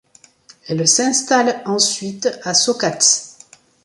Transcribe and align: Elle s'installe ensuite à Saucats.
Elle 0.67 0.87
s'installe 0.87 1.61
ensuite 1.67 2.27
à 2.43 2.55
Saucats. 2.55 2.97